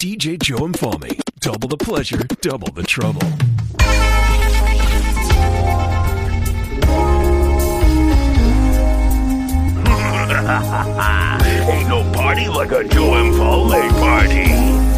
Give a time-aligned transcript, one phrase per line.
[0.00, 1.20] DJ Joe Mfalme.
[1.40, 3.20] Double the pleasure, double the trouble.
[11.68, 14.52] Ain't no party like a Joe Mfalme party.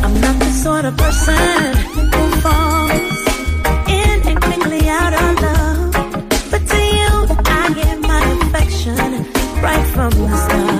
[0.04, 3.27] I'm not the sort of person who falls
[3.89, 5.93] in and quickly out of love.
[6.51, 8.98] But to you, I give my affection
[9.62, 10.79] right from the start.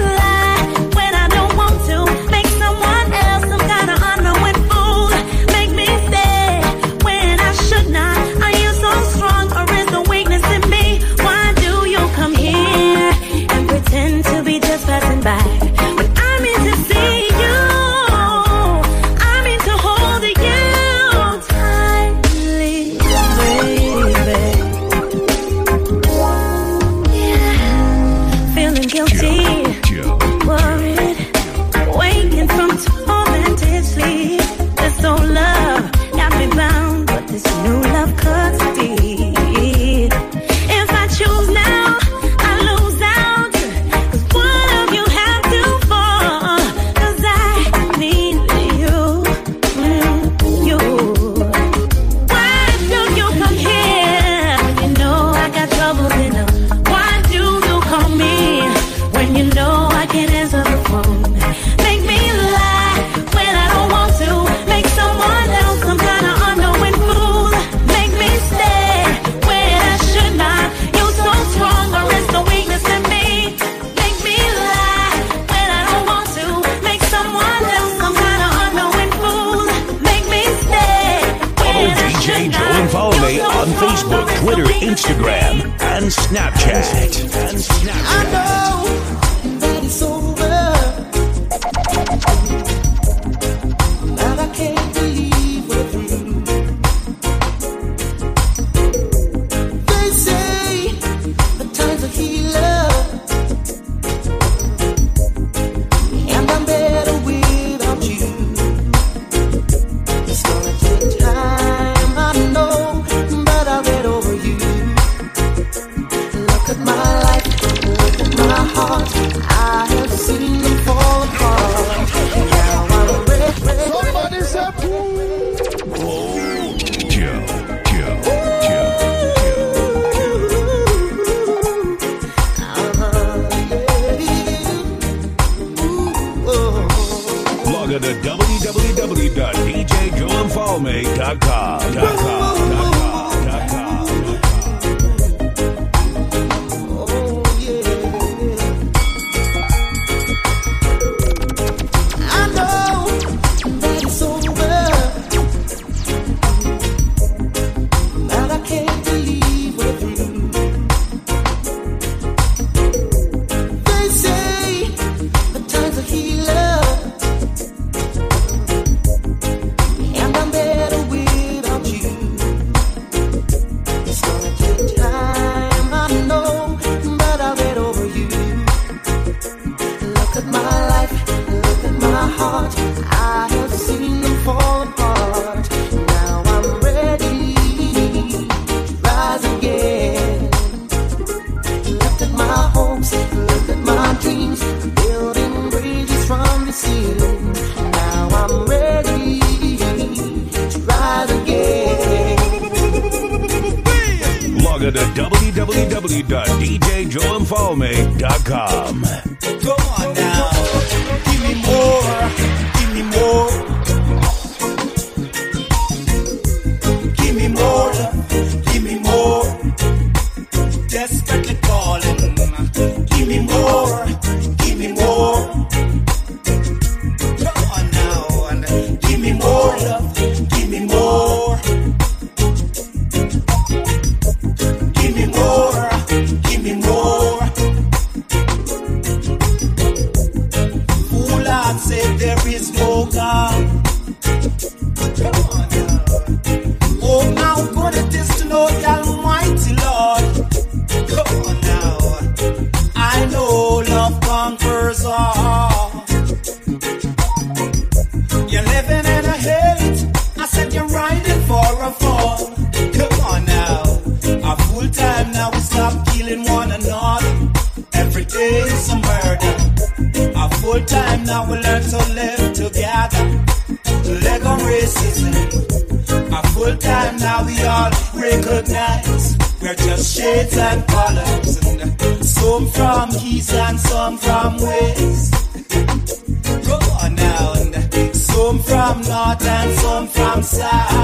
[290.41, 291.00] Inside.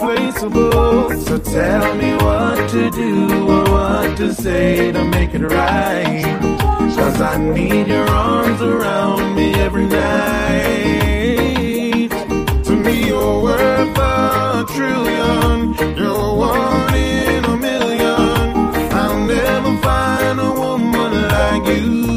[0.00, 1.10] irreplaceable.
[1.20, 6.24] So tell me what to do or what to say to make it right.
[6.96, 10.10] Cause I need your arms around me every night.
[12.64, 15.74] To me, you're worth a trillion.
[15.96, 18.16] You're one in a million.
[18.92, 22.09] I'll never find a woman like you.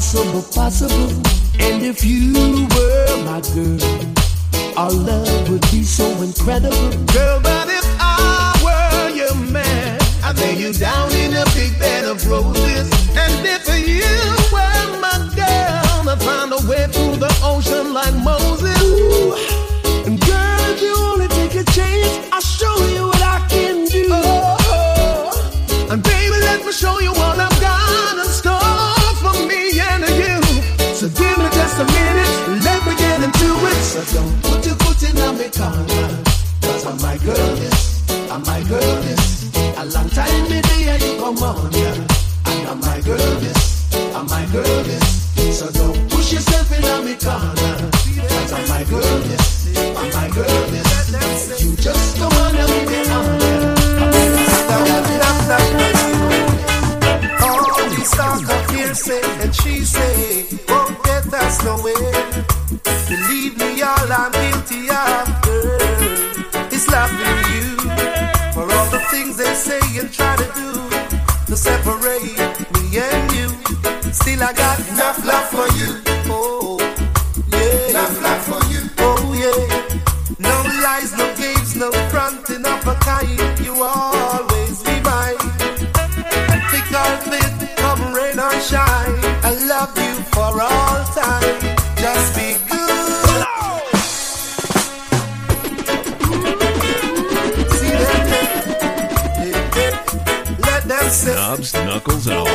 [0.00, 1.10] possible, possible.
[1.60, 2.32] And if you
[2.74, 3.78] were my girl,
[4.74, 6.88] our love would be so incredible.
[7.12, 12.04] Girl, but if I were your man, I'd lay you down in a big bed
[12.04, 12.88] of roses.
[13.12, 14.00] And if you
[14.54, 18.82] were my girl, I'd find a way through the ocean like Moses.
[18.82, 19.39] Ooh.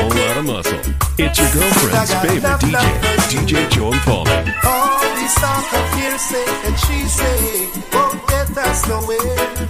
[0.08, 0.78] whole lot of muscle.
[1.18, 2.86] It's your girlfriend's favorite DJ,
[3.30, 4.54] DJ Joe Mfalme.
[4.64, 9.68] All these songs of hearsay and she say won't get us nowhere.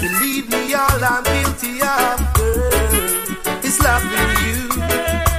[0.00, 4.68] Believe me, all I'm guilty of, girl, is loving you.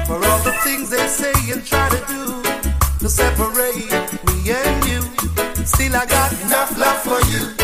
[0.08, 2.42] For all the things they say and try to do
[3.00, 3.92] to separate
[4.27, 5.01] me and you,
[5.65, 7.55] still I got enough love for you.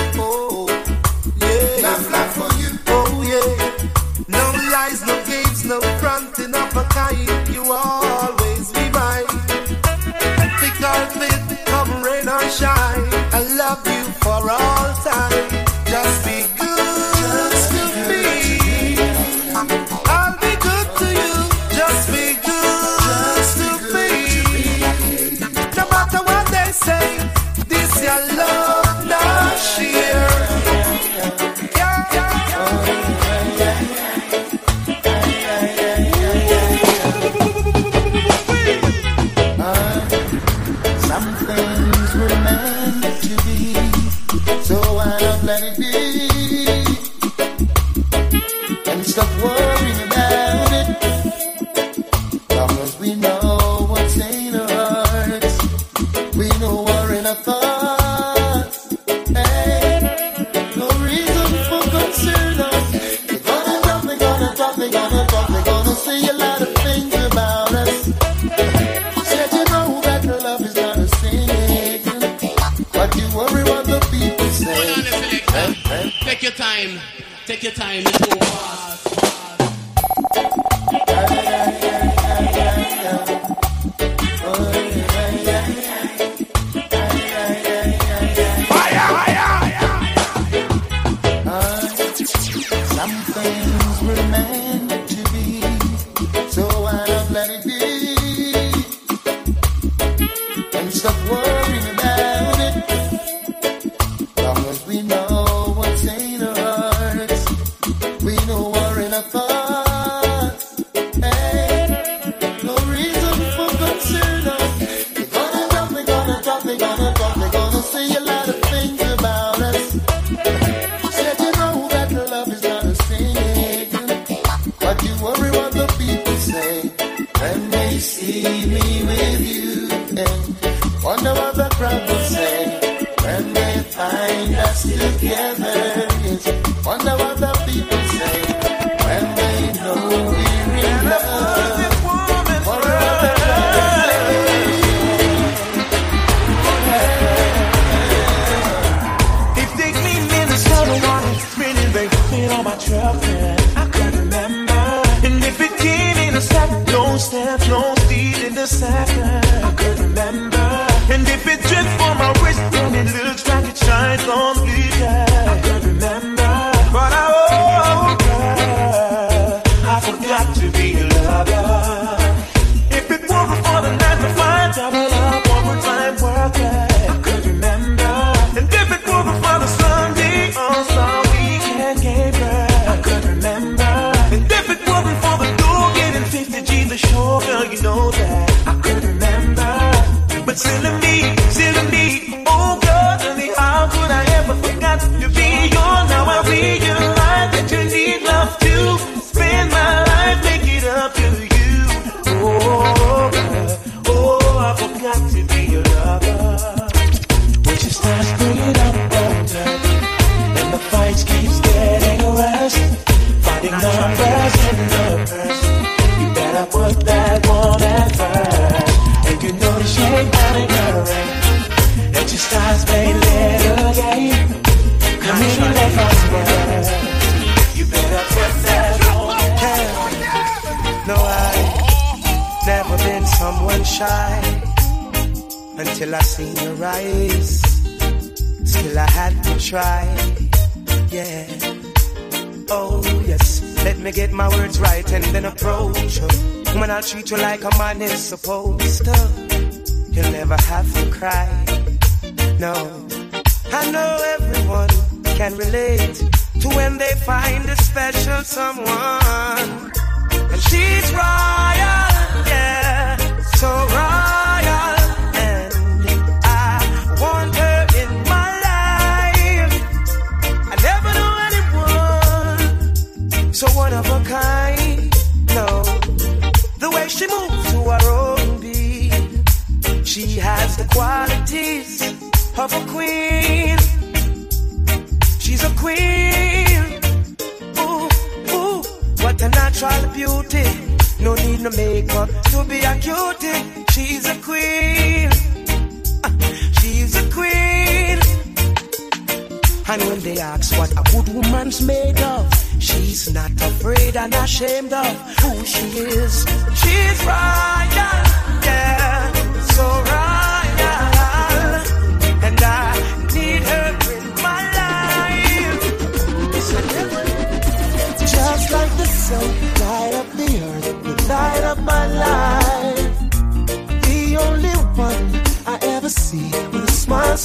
[248.47, 248.80] Man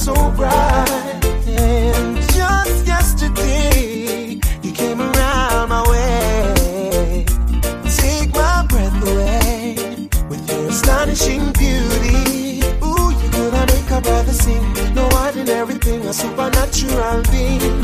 [0.07, 1.19] so bright.
[1.47, 7.25] And just yesterday, you came around my way.
[8.01, 9.75] Take my breath away
[10.29, 12.63] with your astonishing beauty.
[12.87, 14.65] Ooh, you gonna make a brother sing.
[14.95, 17.77] No ordinary thing, a supernatural being.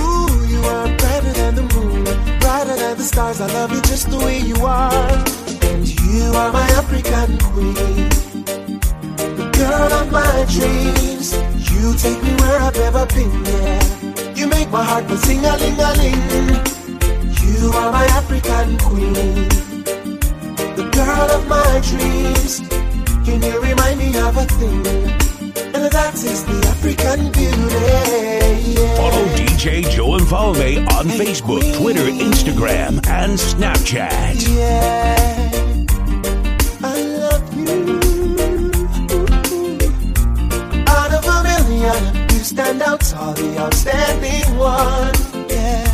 [0.00, 2.04] Ooh, you are brighter than the moon,
[2.40, 3.42] brighter than the stars.
[3.42, 5.12] I love you just the way you are.
[5.70, 8.08] And you are my African queen,
[9.58, 11.47] girl of my dreams.
[11.88, 14.34] You take me where I've never been, yeah.
[14.34, 16.20] You make my heart go sing a ling a ling.
[17.40, 19.48] You are my African queen,
[20.76, 22.60] the girl of my dreams.
[23.24, 24.86] Can you remind me of a thing?
[25.74, 28.74] And that is the African beauty.
[28.74, 28.96] Yeah.
[28.96, 34.46] Follow DJ Joe Mfalme on Facebook, Twitter, Instagram, and Snapchat.
[34.46, 35.17] Yeah,
[43.28, 45.14] tall, the outstanding one.
[45.48, 45.86] Yeah,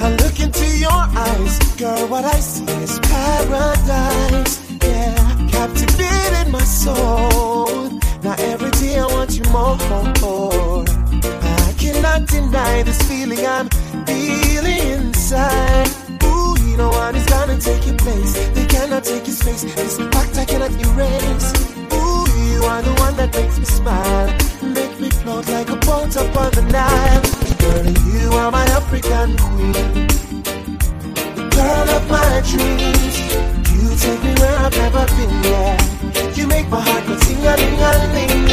[0.00, 2.08] I look into your eyes, girl.
[2.08, 4.60] What I see is paradise.
[4.82, 7.90] Yeah, captivated my soul.
[8.22, 9.76] Now every day I want you more.
[11.68, 13.68] I cannot deny this feeling I'm
[14.06, 15.88] feeling inside.
[16.24, 18.32] Ooh, you know one is gonna take your place.
[18.50, 19.62] They cannot take your space.
[19.62, 21.48] This fact I cannot erase.
[21.92, 24.28] Ooh, you are the one that makes me smile.
[24.62, 27.22] Make me float like a boat upon Nile.
[27.58, 29.72] Girl, you are my African queen.
[31.34, 33.16] The girl of my dreams.
[33.74, 35.76] You take me where I've never been, yeah.
[36.34, 38.46] You make my heart go ting a ling a ling.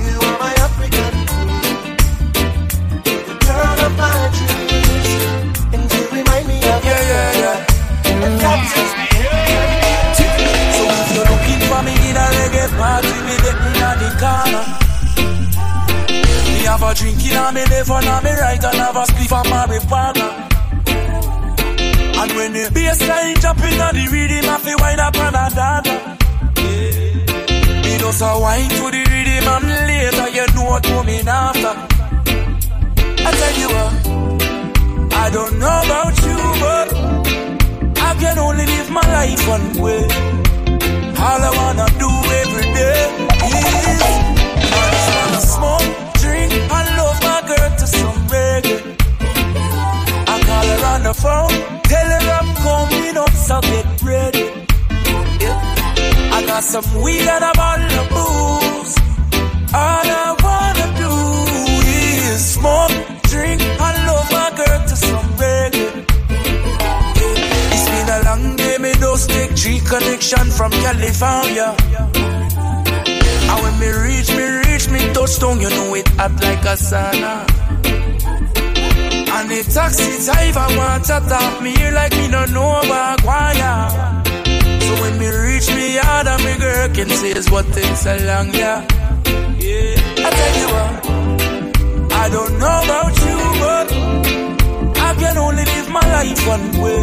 [0.00, 1.96] You are my African queen.
[3.04, 5.10] The girl of my dreams.
[5.76, 8.24] And you remind me of yeah, yeah, yeah.
[8.24, 8.92] And that is
[10.16, 14.10] So if you're looking for me in a reggae party, me get me in the
[14.18, 14.79] corner.
[16.70, 19.44] Have a drink in me left and a me right and have a spliff of
[19.50, 20.26] marijuana.
[22.20, 25.50] And when the bass line jumping on the rhythm, I feel wind up on a
[25.50, 25.88] dance.
[27.82, 31.74] Me just a wine to the rhythm and later you know what coming after.
[33.26, 33.92] I tell you what,
[35.12, 36.88] I don't know about you, but
[37.98, 40.06] I can only live my life one way.
[41.18, 43.10] All I wanna do every day
[43.58, 44.02] is
[44.70, 45.89] I just wanna smoke,
[51.22, 51.52] phone,
[51.84, 54.46] tell her I'm coming up, so get ready.
[55.40, 56.36] Yeah.
[56.36, 58.94] I got some weed and a bottle of booze.
[59.72, 61.12] All I wanna do
[62.32, 62.96] is smoke,
[63.32, 65.90] drink, and love my girl to some reggae.
[67.74, 71.76] It's been a long day, me just take G connection from California.
[73.50, 77.59] And when me reach, me reach, me touchdown, you know it hot like a sauna.
[79.40, 83.54] And the taxi driver want to talk me here like me no know about why.
[84.84, 88.14] So when me reach me yard and me girl can say is what takes so
[88.28, 88.84] long, yeah.
[89.56, 90.26] Yeah.
[90.26, 90.92] I tell you what,
[92.12, 93.86] I don't know about you, but
[95.08, 97.00] I can only live my life one way.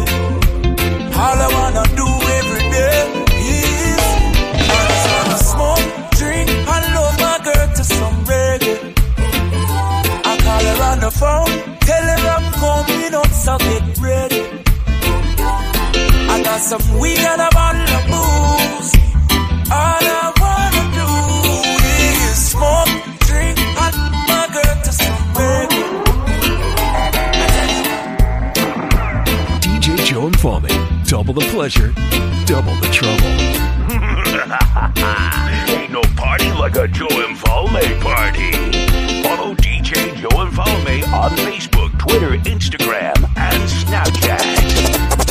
[1.18, 2.98] All I wanna do every day
[3.50, 4.04] is
[5.10, 8.94] wanna smoke, drink, and love my girl to some reggae.
[10.24, 11.77] I call her on the phone
[12.60, 14.42] coming up, so get ready.
[16.30, 18.90] I got some weed and a bottle of booze.
[19.70, 21.08] All I wanna do
[22.26, 22.92] is smoke,
[23.26, 23.96] drink, and
[24.30, 25.82] my girl to some baby.
[29.62, 30.72] DJ Joe Mfalme.
[31.08, 31.92] Double the pleasure,
[32.44, 33.32] double the trouble.
[35.80, 38.87] Ain't no party like a Joe Mfalme party.
[40.20, 45.27] Follow and follow me on Facebook, Twitter, Instagram, and Snapchat.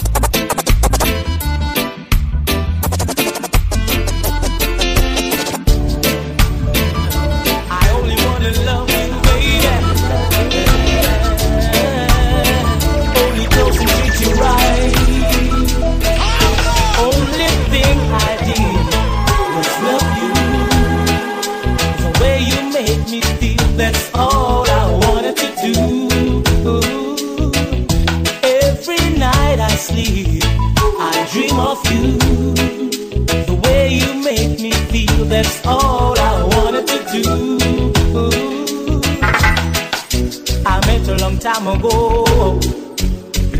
[41.58, 42.60] Time ago,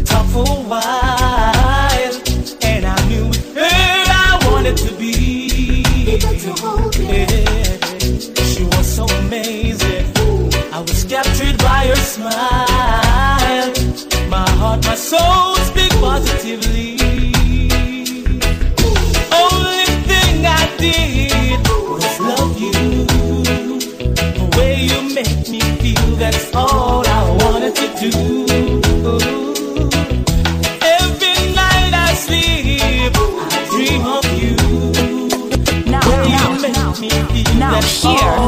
[0.06, 2.14] tough for a while,
[2.62, 5.84] and I knew her I wanted to be.
[6.06, 7.28] Yeah.
[8.46, 10.06] She was so amazing.
[10.72, 13.74] I was captured by her smile.
[14.30, 16.87] My heart, my soul speak positively.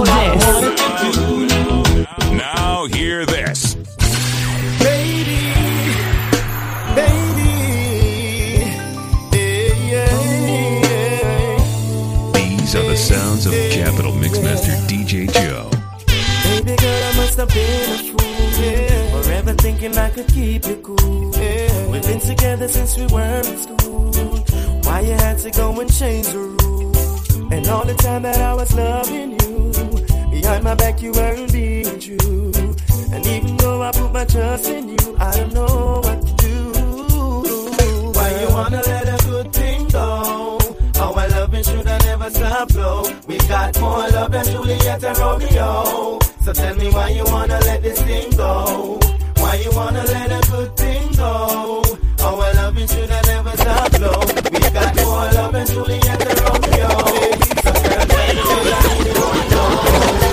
[0.05, 0.45] Hear this.
[0.45, 1.12] wanted to
[2.29, 2.35] do.
[2.35, 3.75] Now hear this.
[4.79, 5.41] Baby,
[6.95, 7.51] baby,
[9.33, 10.09] yeah,
[10.83, 11.57] yeah.
[12.33, 15.69] These are the sounds of Capital Mixmaster DJ Joe.
[16.43, 18.63] Baby girl, I must have been a fool.
[18.63, 19.21] Yeah.
[19.21, 21.31] Forever thinking I could keep you cool.
[21.35, 21.88] Yeah.
[21.91, 24.12] We've been together since we were in school.
[24.83, 27.35] Why you had to go and change the rules?
[27.51, 29.48] And all the time that I was loving you,
[30.41, 32.52] behind my back you weren't being true.
[33.13, 36.54] And even though I put my trust in you, I don't know what to do.
[38.15, 40.58] Why you wanna let a good thing go?
[40.95, 43.04] Our loving should have never stop flow.
[43.28, 46.19] We got more love than Juliet and Romeo.
[46.43, 48.99] So tell me why you wanna let this thing go?
[49.38, 51.84] Why you wanna let a good thing go?
[52.21, 54.19] Our loving should have never stop flow.
[54.54, 56.89] We got more love than Juliet and Romeo.
[57.63, 60.28] So tell me why you wanna let this thing go?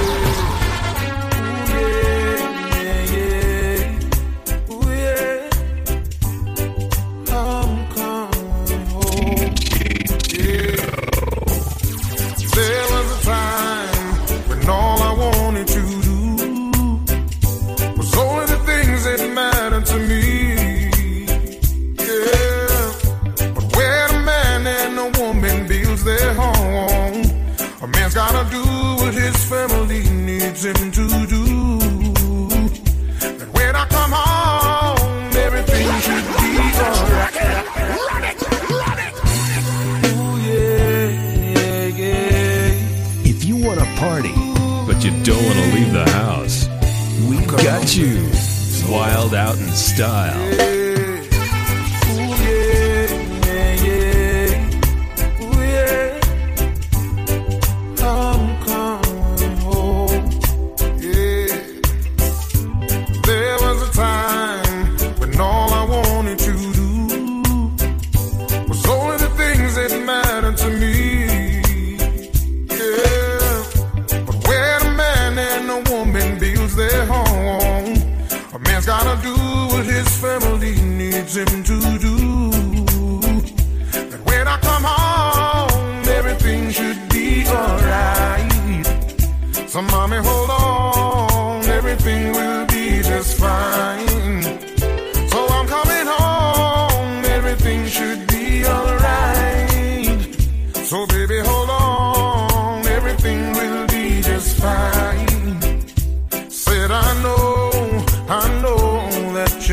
[49.96, 50.75] Style.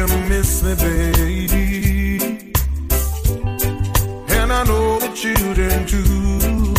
[0.10, 2.18] You miss me, baby.
[4.38, 6.74] And I know the children too.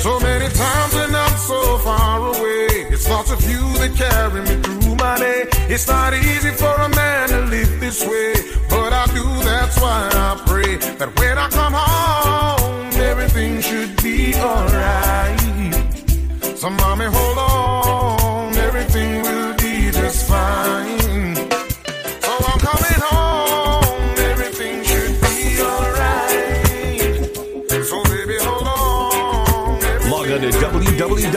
[0.00, 2.66] So many times and I'm so far away.
[2.92, 5.48] It's thoughts of you that carry me through my day.
[5.68, 8.32] It's not easy for a man to live this way,
[8.68, 11.89] but I do, that's why I pray that when I come home,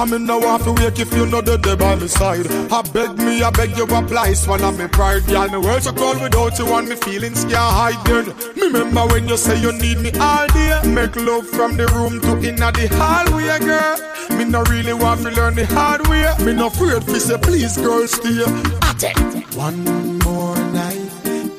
[0.02, 2.48] Come in now off wake if you know the day by my side.
[2.74, 5.24] I beg me, I beg you apply swallow me pride.
[5.28, 8.34] Girl, me words are cold without you and me feelings can't hide then.
[8.56, 10.82] Me remember when you say you need me all day.
[10.88, 13.96] Make love from the room to inna the hallway, girl.
[14.36, 16.26] Me no really want to learn the hard way.
[16.44, 18.42] Me no afraid to say please, girl, stay.
[18.42, 19.56] It.
[19.56, 21.12] One more night,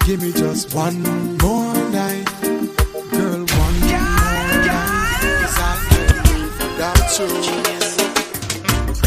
[0.05, 1.01] give me just one
[1.39, 1.62] more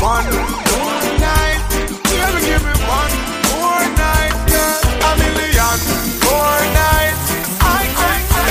[0.05, 0.37] One more
[1.17, 1.65] night,
[2.05, 3.13] me, give me one
[3.49, 4.81] more night, girl.
[5.01, 5.77] A million
[6.21, 7.25] more nights.
[7.59, 7.65] I,
[7.97, 8.45] I, I,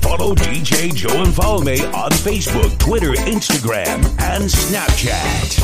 [0.00, 5.63] Follow DJ Joe and follow me on Facebook, Twitter, Instagram, and Snapchat.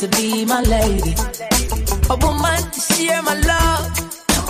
[0.00, 1.14] To be my lady.
[2.10, 3.84] A woman to share my love.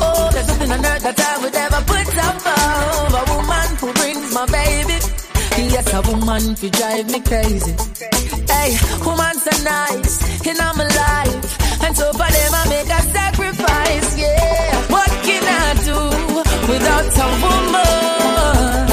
[0.03, 3.15] Oh, there's nothing on earth that I would ever put above.
[3.15, 4.99] A woman who brings my baby.
[5.71, 7.75] Yes, a woman who drive me crazy.
[8.51, 8.75] Hey,
[9.07, 11.83] woman so nice in my life.
[11.85, 14.83] And so for them I make a sacrifice, yeah.
[14.91, 15.99] What can I do
[16.67, 18.91] without a woman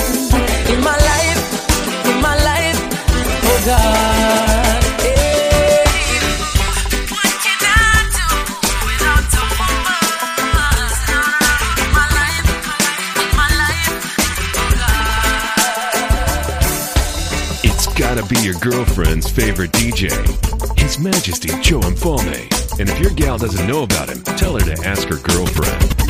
[0.70, 1.42] in my life?
[2.14, 2.80] In my life,
[3.42, 4.73] oh God.
[18.44, 20.12] Your girlfriend's favorite DJ.
[20.78, 22.78] His Majesty Joe Mfalme.
[22.78, 26.03] And if your gal doesn't know about him, tell her to ask her girlfriend.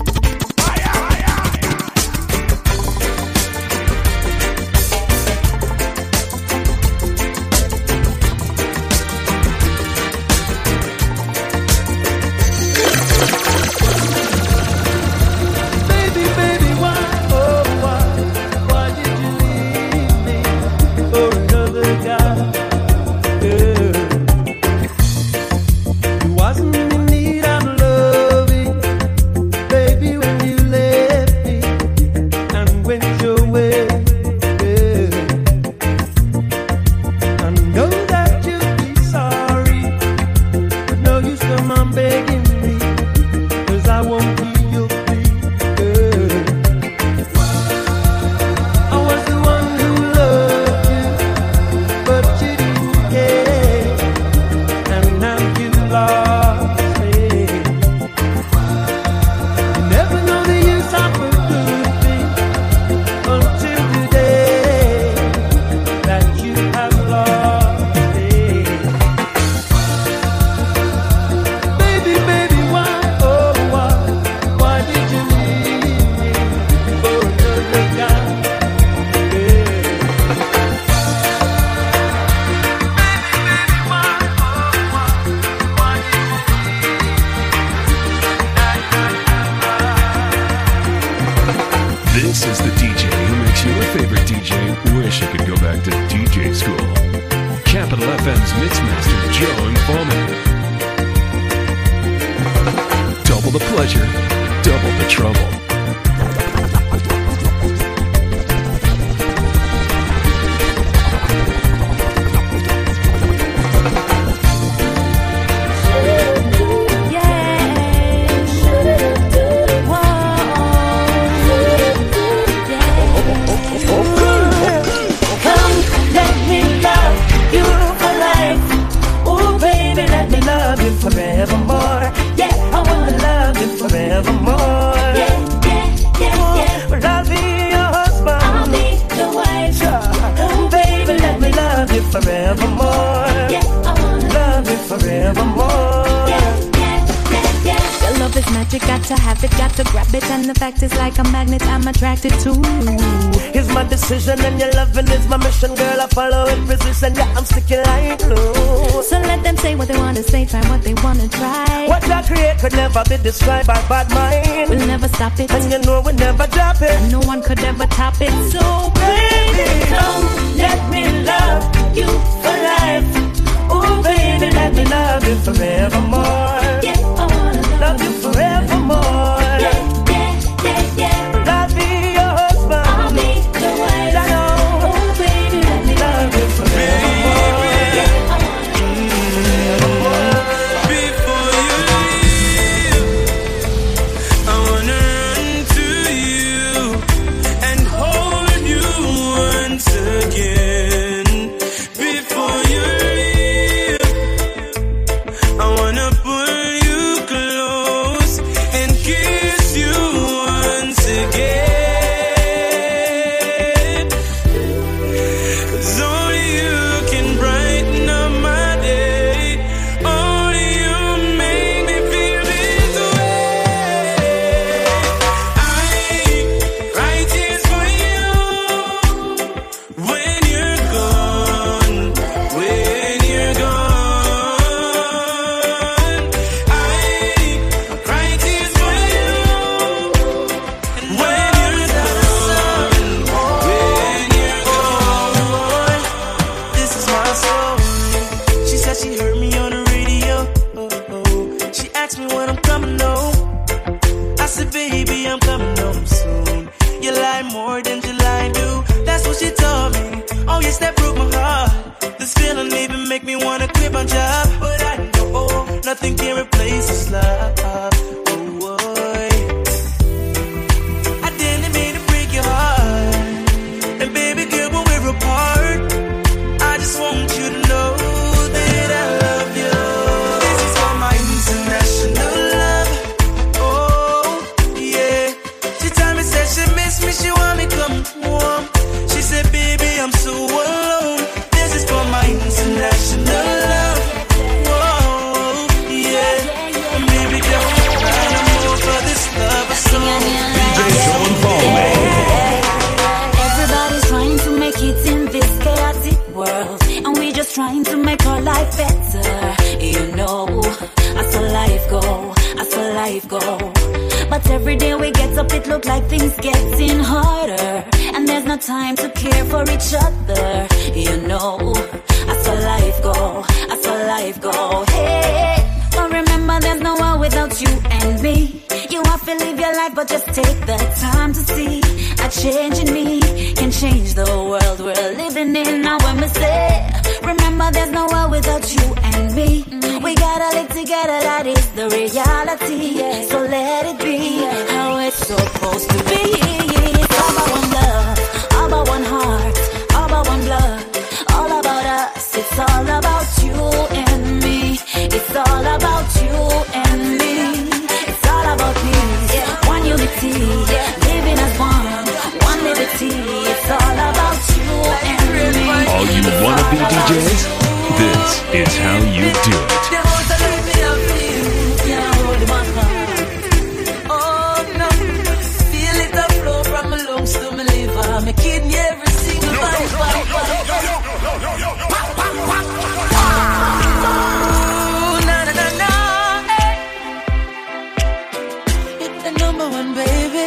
[389.95, 390.45] baby.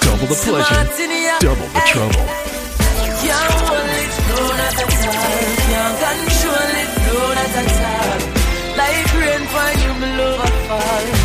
[0.00, 0.84] Double the pleasure,
[1.40, 2.24] double the trouble.
[3.22, 4.10] Can't it.
[5.70, 6.90] Can't control it.
[8.76, 9.42] Like rain
[9.82, 11.19] you, my love, I fall.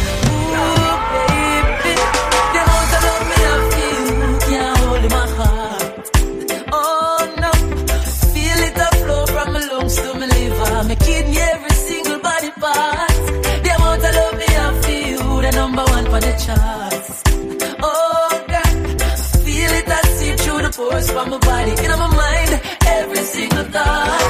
[21.66, 24.22] body, in my mind, every single thought.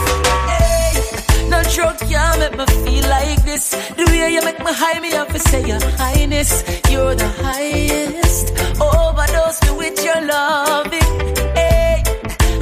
[0.51, 3.71] Hey, no joke, yeah, make me feel like this.
[3.97, 8.53] The way you make me high, me up and say your highness, you're the highest.
[8.79, 11.11] Oh, Overdose me with your loving.
[11.59, 12.03] Hey,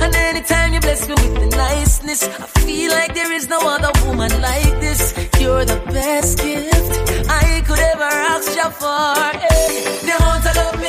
[0.04, 3.92] and anytime you bless me with the niceness, I feel like there is no other
[4.06, 5.02] woman like this.
[5.40, 9.16] You're the best gift I could ever ask you for.
[9.46, 9.68] Hey,
[10.08, 10.83] the haunts love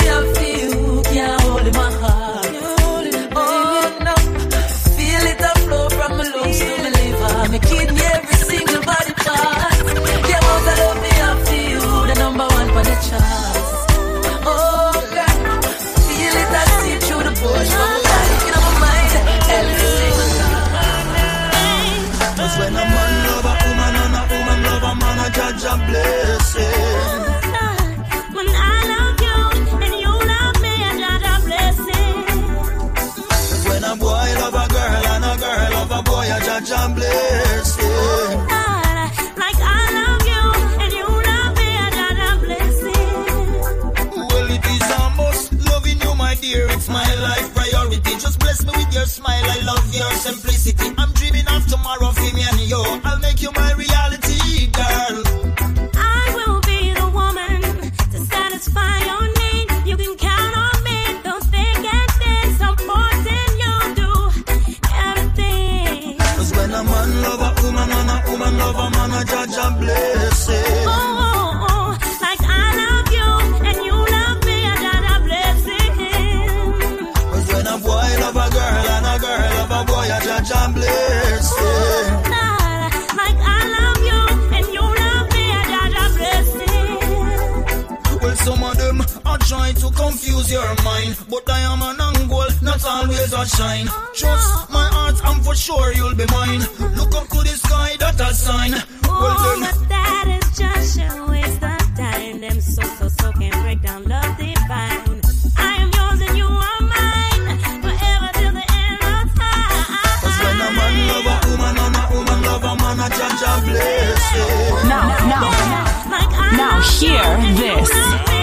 [116.85, 118.34] hear this.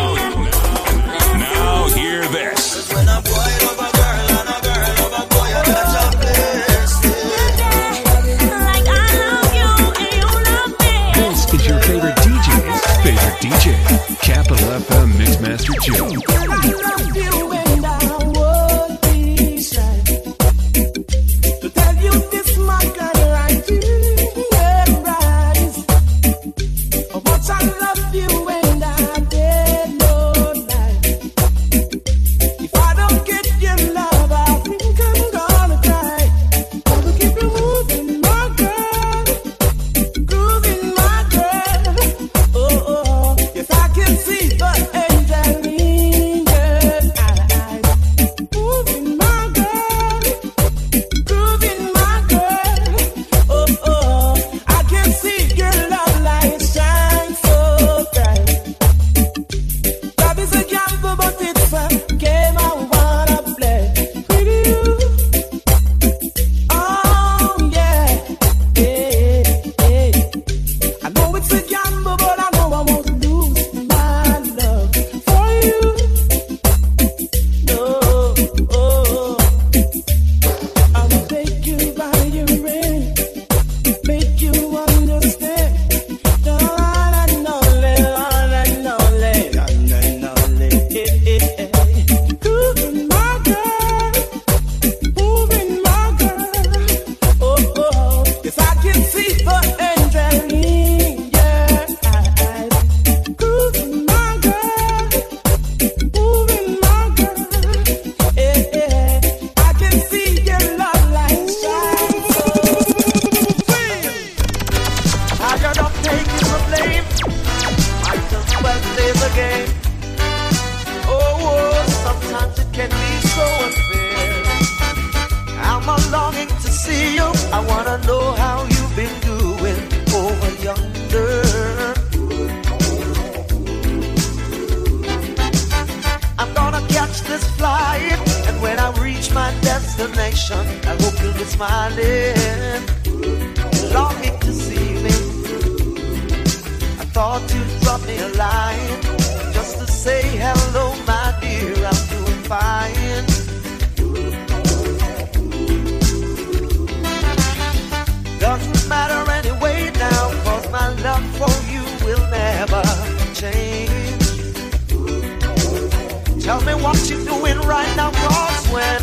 [167.12, 169.01] you're doing right now, God's when.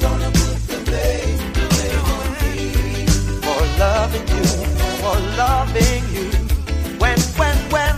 [0.00, 2.54] Gonna put the blame, blame on me
[3.44, 4.44] for loving you,
[5.00, 6.26] for loving you.
[6.98, 7.96] When, when, when.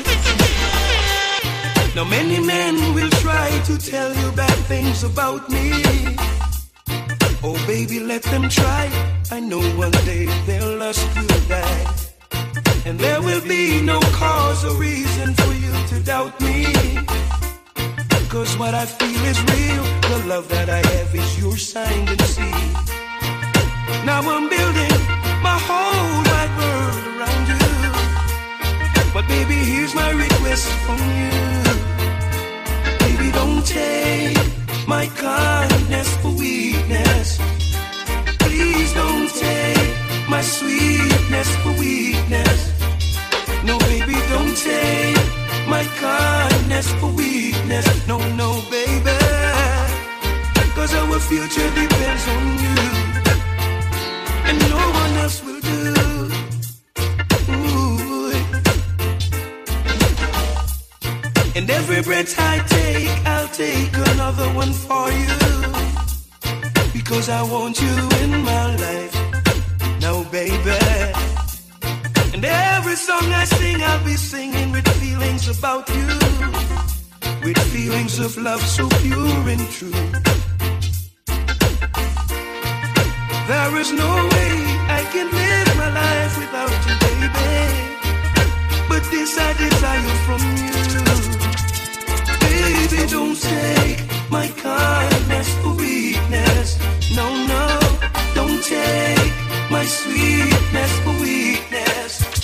[1.95, 6.17] Now many men will try to tell you bad things about me
[7.41, 8.91] Oh, baby, let them try.
[9.31, 11.97] I know one day they'll lust you back.
[12.85, 16.67] And there will be no cause or reason for you to doubt me.
[18.29, 19.85] Cause what I feel is real.
[20.11, 22.59] The love that I have is your sign and see.
[24.05, 24.99] Now I'm building
[25.41, 29.13] my whole wide world around you.
[29.15, 31.31] But baby, here's my request from you.
[32.99, 34.58] Baby, don't take
[34.89, 37.39] my kindness for weakness.
[38.41, 39.95] Please don't take
[40.29, 42.73] my sweetness for weakness.
[43.65, 45.27] No, baby, don't take
[45.69, 47.87] my kindness for weakness.
[48.09, 49.17] No, no, baby.
[50.91, 52.77] Our future depends on you.
[54.49, 55.58] And no one else will
[61.59, 65.39] And every breath I take, I'll take another one for you.
[66.93, 69.15] Because I want you in my life.
[70.01, 70.79] Now, baby.
[72.33, 76.07] And every song I sing, I'll be singing with feelings about you.
[77.43, 80.03] With feelings of love so pure and true.
[83.51, 84.53] There is no way
[84.99, 87.29] I can live my life without you, baby.
[88.89, 91.48] But this I desire from you.
[92.89, 96.79] Don't take my kindness for weakness.
[97.15, 97.79] No, no,
[98.35, 99.33] don't take
[99.71, 102.38] my sweetness for weakness.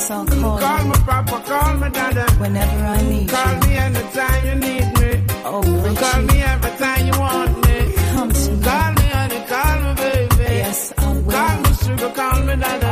[0.00, 0.58] yes, I'll call.
[0.58, 2.24] Call me papa, call me dada.
[2.40, 3.58] Whenever I need call you.
[3.58, 5.10] Call me anytime you need me.
[5.44, 5.96] Oh, Richie.
[6.00, 7.76] Call me every time you want me.
[8.14, 8.62] Come to me.
[8.64, 10.44] Call me honey, call me baby.
[10.64, 11.32] Yes, I will.
[11.32, 12.89] Call me sugar, call me dada.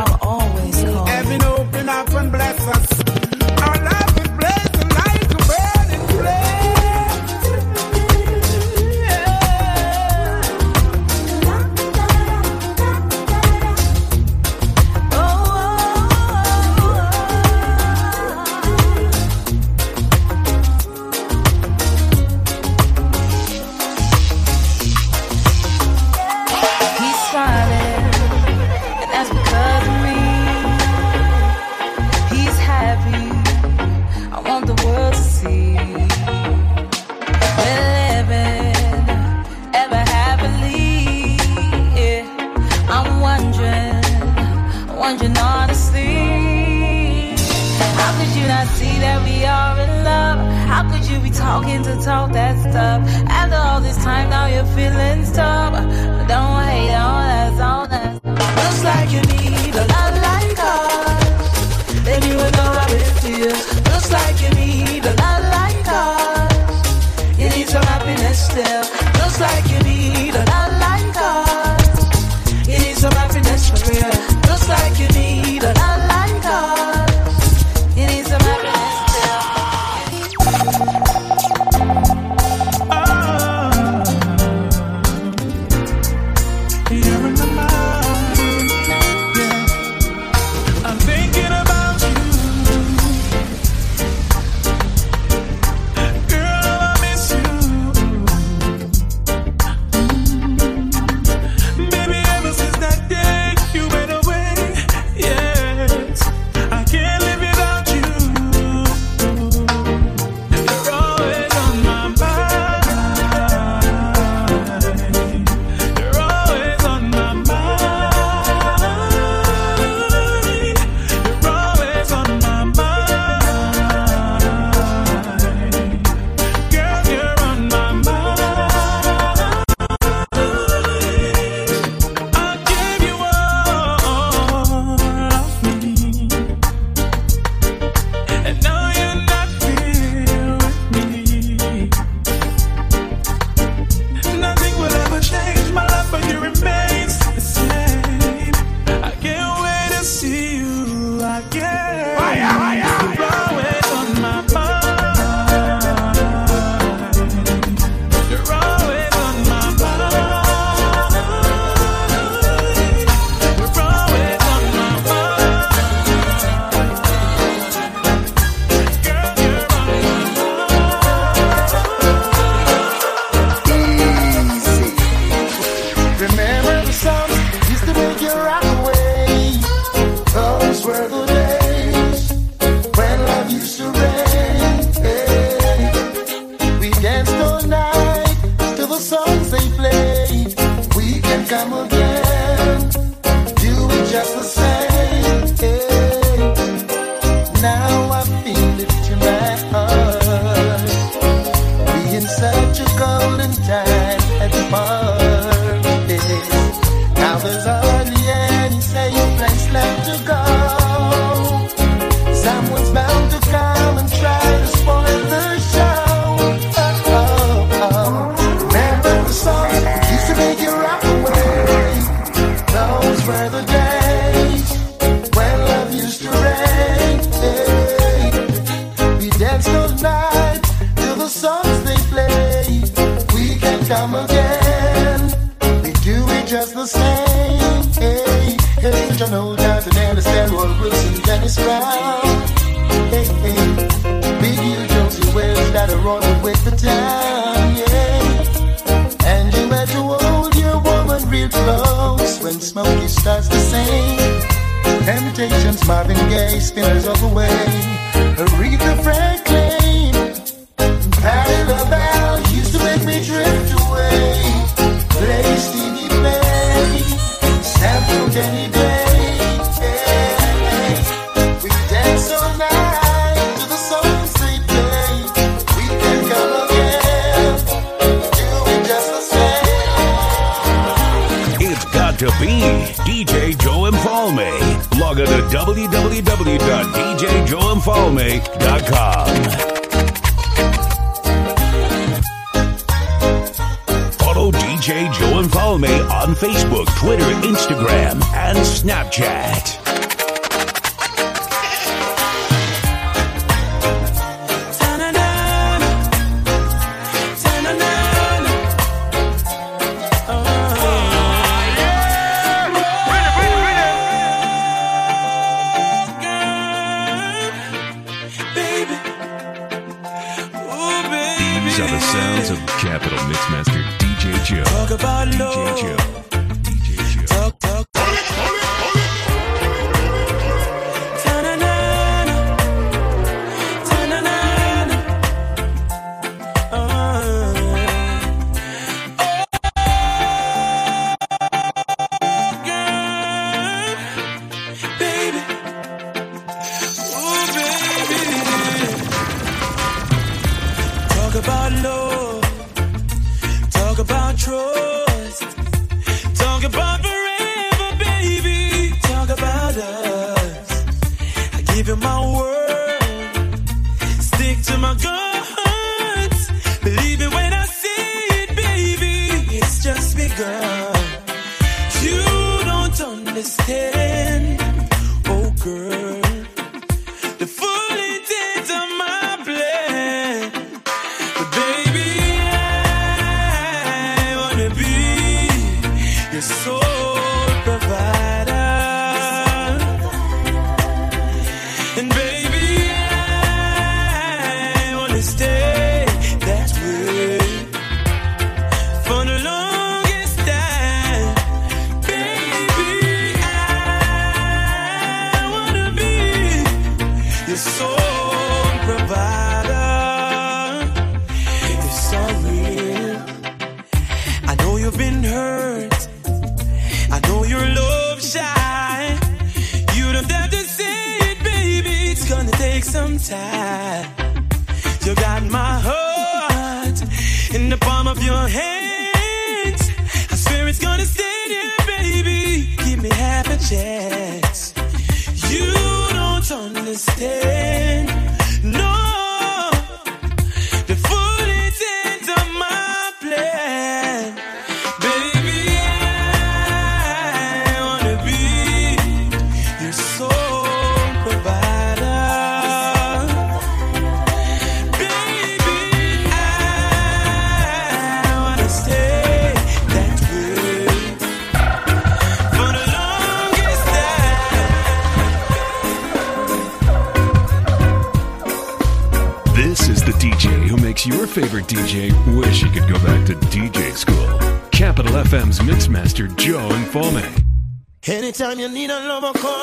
[478.69, 479.58] You need a lover, call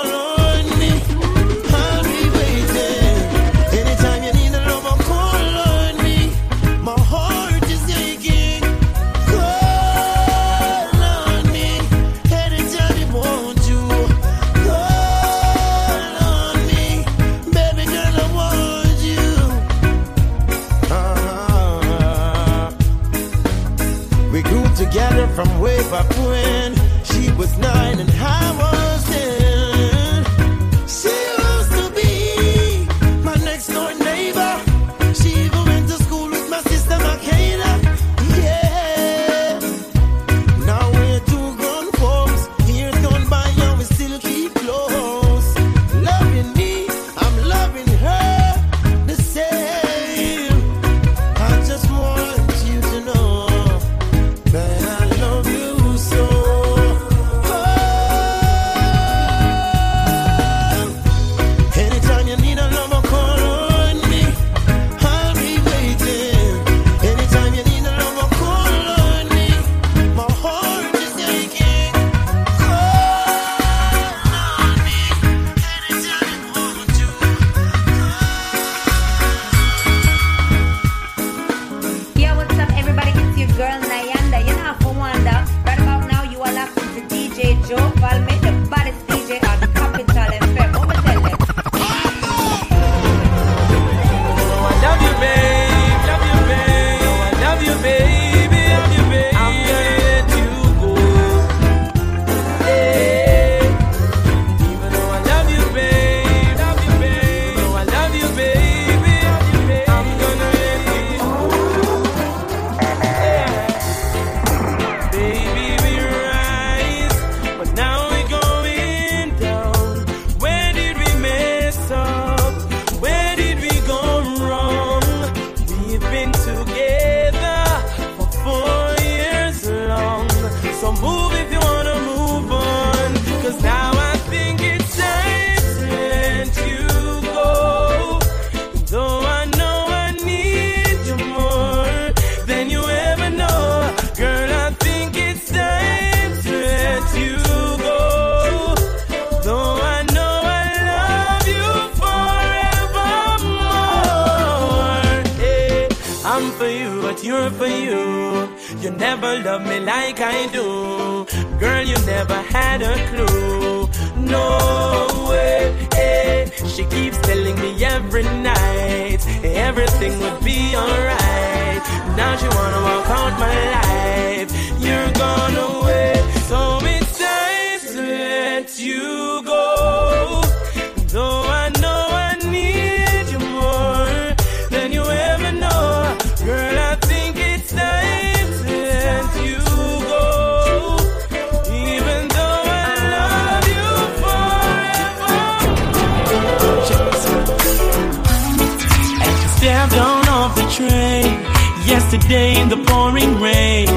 [200.83, 203.87] yesterday in the pouring rain.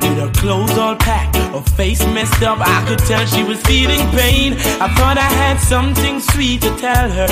[0.00, 4.00] With her clothes all packed, her face messed up, I could tell she was feeling
[4.10, 4.54] pain.
[4.80, 7.28] I thought I had something sweet to tell her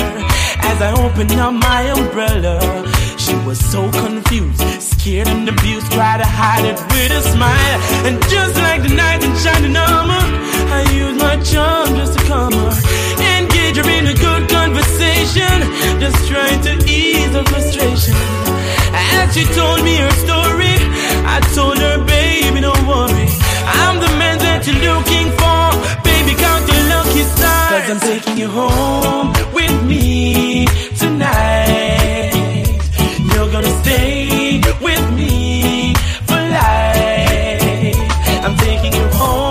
[0.69, 2.59] as I opened up my umbrella.
[3.17, 7.79] She was so confused, scared and abused, tried to hide it with a smile.
[8.05, 10.23] And just like the night in shining armor,
[10.69, 12.73] I used my charm just to calm her.
[13.37, 15.55] Engage her in a good conversation,
[15.99, 18.62] just trying to ease her frustration.
[19.19, 20.75] As she told me her story,
[21.35, 23.27] I told her, baby, don't worry.
[23.81, 25.61] I'm the man that you're looking for.
[26.09, 27.69] Baby, count your lucky stars.
[27.71, 30.65] Cause I'm taking you home with me
[30.97, 32.33] tonight.
[33.31, 35.93] You're gonna stay with me
[36.27, 37.97] for life.
[38.45, 39.42] I'm taking you home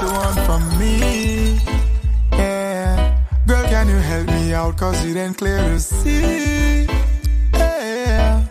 [0.00, 1.58] you want from me?
[2.32, 3.18] Yeah.
[3.46, 4.76] Girl, can you help me out?
[4.76, 6.84] Cause it ain't clear to see.
[7.52, 8.44] Yeah.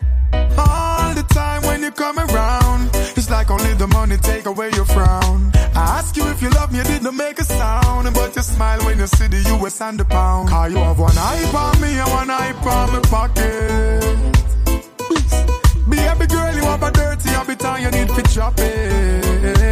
[0.57, 4.85] All the time when you come around, it's like only the money take away your
[4.85, 5.51] frown.
[5.75, 8.13] I ask you if you love me, you didn't make a sound.
[8.13, 10.49] But you smile when you see the US and the pound.
[10.49, 14.35] Cause you have one eye on me and one eye on my pocket.
[15.87, 19.64] Baby girl, you have a dirty habit and you need to drop it.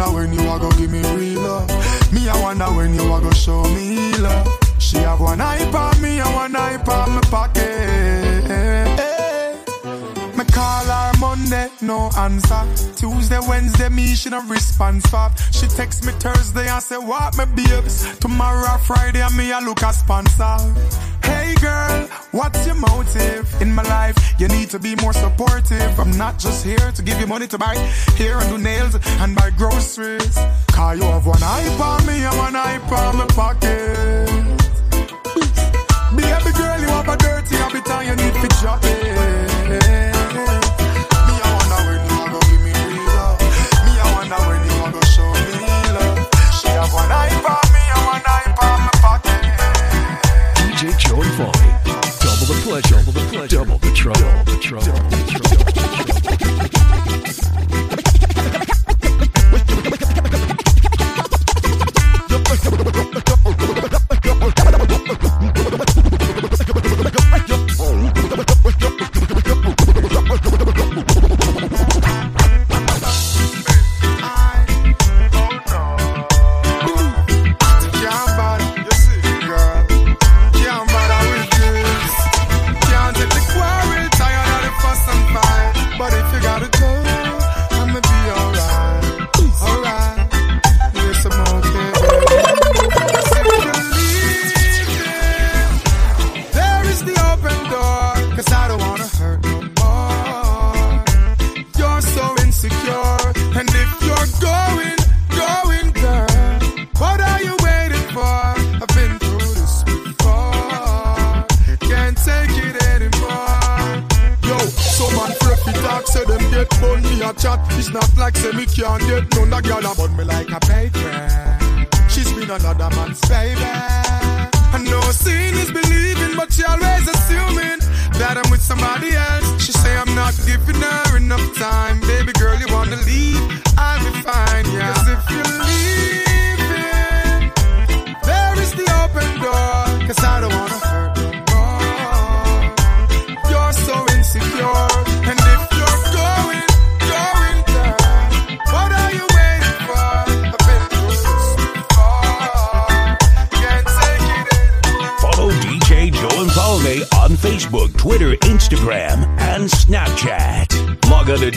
[0.00, 1.68] Wonder when you are gonna give me real love.
[2.10, 4.48] Me, I wonder when you are gonna show me love.
[4.78, 6.99] She have one eye on me and one eye on
[11.90, 12.62] no answer.
[12.94, 15.28] Tuesday, Wednesday, me she no response for.
[15.50, 17.96] She text me Thursday and say what me babes.
[18.18, 20.56] Tomorrow Friday, me I look a sponsor.
[21.24, 24.16] Hey girl, what's your motive in my life?
[24.38, 25.98] You need to be more supportive.
[25.98, 27.74] I'm not just here to give you money to buy
[28.20, 30.36] hair and do nails and buy groceries.
[30.68, 34.26] Cause you have one eye on me and one eye on my pocket.
[36.16, 38.99] Baby girl, you have a dirty habit and you need to drop it.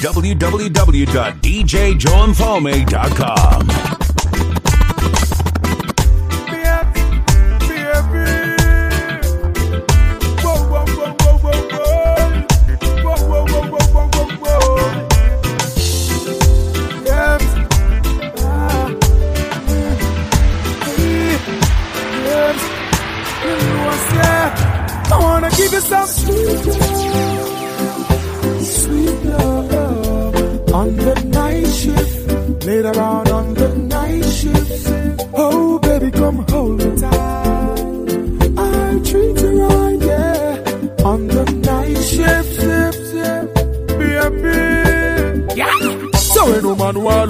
[0.04, 0.20] Log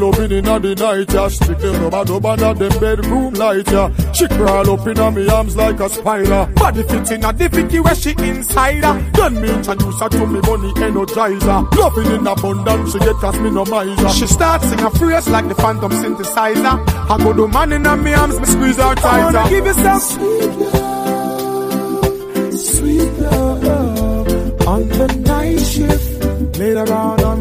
[0.04, 1.28] loving in the night, yeah.
[1.28, 4.12] Strictly no man no man at them bedroom light, yeah.
[4.12, 6.50] She crawl up in me arms like a spider.
[6.56, 10.42] Body fit in a the Vicky where she insider Then me introduce her to me
[10.42, 11.60] money energizer.
[11.78, 14.10] Loving in abundance, she get cause me no miser.
[14.10, 16.76] She starts sing a phrase like the phantom synthesizer.
[17.10, 19.74] I go do man in me arms, me squeeze her tighter I wanna give you
[19.74, 24.68] some sweet love, sweet love.
[24.68, 27.33] On the night shift, later on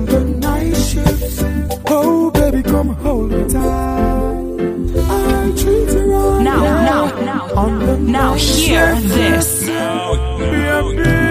[7.68, 11.21] now, hear this.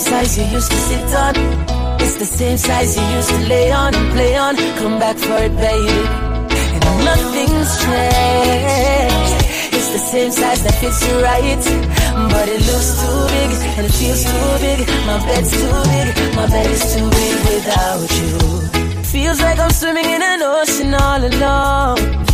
[0.00, 1.34] Same size you used to sit on.
[2.00, 4.56] It's the same size you used to lay on and play on.
[4.56, 6.00] Come back for it, baby.
[6.74, 9.40] And nothing's changed.
[9.76, 11.64] It's the same size that fits you right.
[12.32, 14.78] But it looks too big and it feels too big.
[15.08, 19.02] My bed's too big, my bed is too big without you.
[19.04, 22.24] Feels like I'm swimming in an ocean all alone.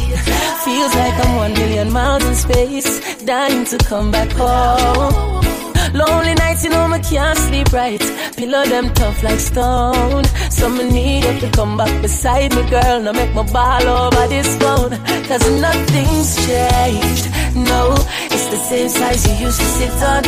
[0.66, 5.55] Feels like I'm one million miles in space, dying to come back home.
[5.96, 8.04] Lonely nights, you know, me can't sleep right.
[8.36, 10.24] Pillow them tough like stone.
[10.50, 13.00] So me need you to come back beside me, girl.
[13.00, 14.92] Now make my ball over this phone.
[15.24, 17.26] Cause nothing's changed.
[17.56, 17.94] No,
[18.28, 20.22] it's the same size you used to sit on.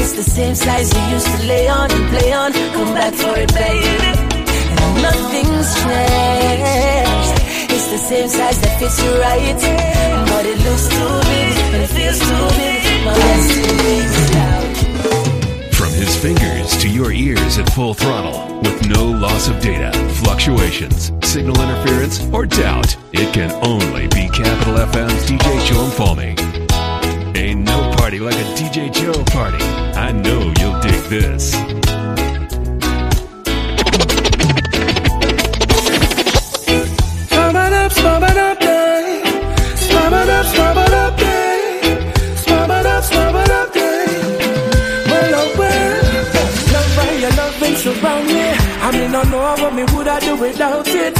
[0.00, 2.52] It's the same size you used to lay on and play on.
[2.52, 4.08] Come back for it, baby.
[4.80, 7.36] And nothing's changed.
[7.74, 9.60] It's the same size that fits you right.
[10.30, 13.04] But it looks too big and it feels too big.
[13.04, 14.53] My bed's too big
[16.24, 19.92] fingers to your ears at full throttle with no loss of data,
[20.22, 27.36] fluctuations, signal interference, or doubt, it can only be Capital FM's DJ Joe Mfalme.
[27.36, 29.62] Ain't no party like a DJ Joe party.
[29.98, 31.54] I know you'll dig this.
[37.28, 38.63] Spabadab, spabadab,
[50.06, 51.18] I do without it.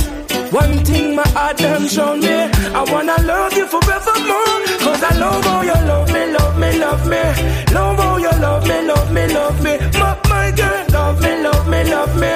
[0.52, 2.28] One thing my heart done shown me.
[2.28, 4.58] I wanna love you forevermore.
[4.84, 7.22] Cause I love how you love me, love me, love me.
[7.74, 9.78] Love how you love me, love me, love me.
[9.98, 12.32] My, my girl, love me, love me, love me.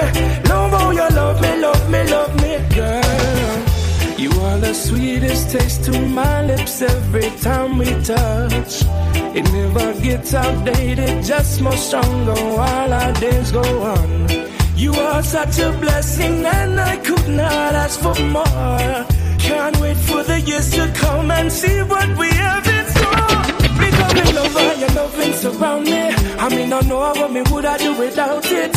[0.48, 3.58] Love how you love me, love me, love me, girl.
[4.18, 8.82] You are the sweetest taste to my lips every time we touch.
[9.36, 14.57] It never gets outdated, just more stronger while our days go on.
[14.78, 19.06] You are such a blessing, and I could not ask for more.
[19.38, 23.42] Can't wait for the years to come and see what we have in store.
[23.82, 26.02] Because me love how your loving surround me.
[26.44, 28.76] I mean, I know what me would I do without it.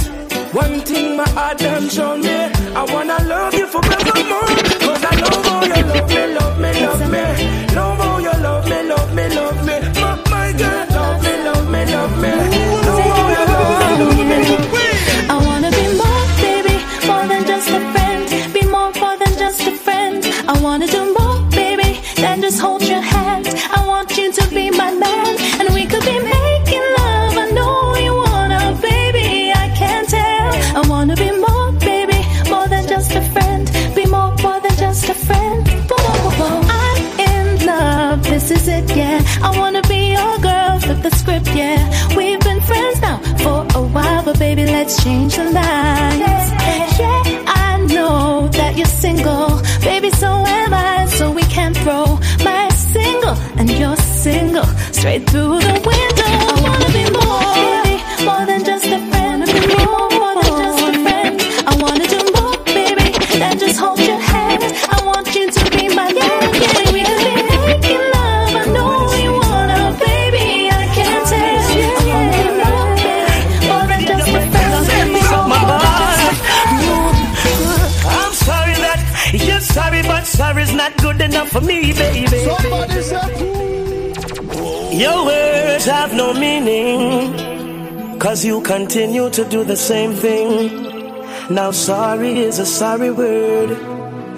[0.55, 2.37] One thing my heart done shown me.
[2.79, 4.55] I wanna love you forevermore.
[4.85, 7.75] Cause I love how you love me, love me, love me.
[7.75, 10.00] Love how you love me, love me, love me.
[44.91, 46.19] Let's change the lines.
[46.99, 51.05] Yeah, I know that you're single, baby, so am I.
[51.05, 56.50] So we can throw my single and your single straight through the window.
[81.51, 82.27] For me, baby.
[82.27, 83.01] Somebody
[85.03, 90.71] Your words have no meaning, cause you continue to do the same thing.
[91.53, 93.69] Now, sorry is a sorry word.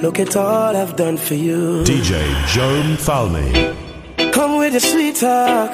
[0.01, 1.83] Look at all I've done for you.
[1.83, 2.13] DJ
[2.47, 3.75] Joe Mfalme.
[4.33, 5.69] Come with your sweet talk.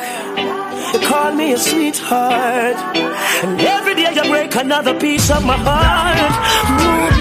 [0.94, 2.76] You call me a sweetheart.
[3.46, 6.34] And every day you break another piece of my heart.
[6.66, 7.19] I'm sorry that you're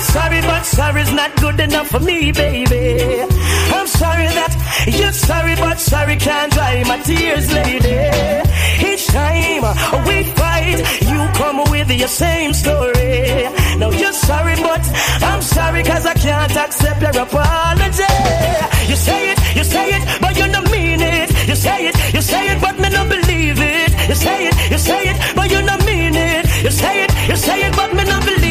[0.00, 3.22] sorry, but sorry's not good enough for me, baby.
[3.76, 4.52] I'm sorry that
[4.86, 7.98] you're sorry, but sorry can't dry my tears, lady.
[8.90, 9.62] Each time
[10.06, 10.78] we fight,
[11.10, 13.44] you come with your same story.
[13.78, 14.82] Now you're sorry, but
[15.22, 18.14] I'm sorry cause I can't accept your apology.
[18.90, 21.30] You say it, you say it, but you don't mean it.
[21.48, 24.08] You say it, you say it, but me not believe it.
[24.08, 26.44] You say it, you say it, but you don't mean it.
[26.64, 28.49] You say it, you say it, but me not believe it.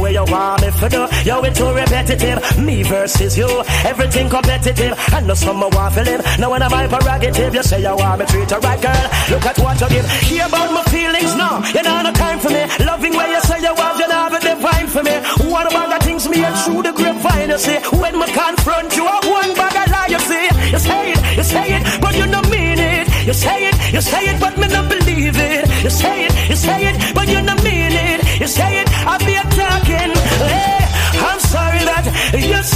[0.00, 1.06] Where you want me for do?
[1.24, 2.38] Yo, it too repetitive.
[2.58, 3.48] Me versus you,
[3.84, 4.94] everything competitive.
[5.12, 6.22] I know some want to live.
[6.38, 9.06] Now when I'm prerogative, you say you want me treat you right, girl.
[9.30, 10.10] Look at what you give.
[10.28, 11.62] Hear about my feelings now.
[11.74, 12.62] You know no time for me.
[12.84, 15.14] Loving where you say you have, you know the divine for me.
[15.50, 17.78] What about the things me and through the grapevine, you see.
[18.00, 20.46] When me confront you, have one bag of lie, you see.
[20.72, 23.26] You say it, you say it, but you don't mean it.
[23.26, 25.84] You say it, you say it, but me not believe it.
[25.84, 27.61] You say it, you say it, but you don't